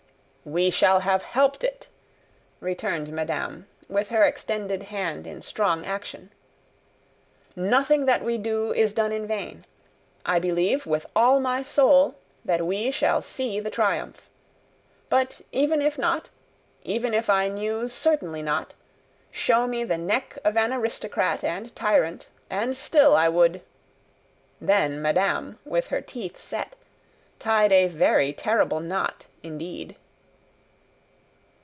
[0.43, 1.87] "We shall have helped it,"
[2.61, 6.31] returned madame, with her extended hand in strong action.
[7.55, 9.65] "Nothing that we do, is done in vain.
[10.25, 14.31] I believe, with all my soul, that we shall see the triumph.
[15.09, 16.31] But even if not,
[16.83, 18.73] even if I knew certainly not,
[19.29, 23.61] show me the neck of an aristocrat and tyrant, and still I would"
[24.69, 26.75] Then madame, with her teeth set,
[27.37, 29.97] tied a very terrible knot indeed.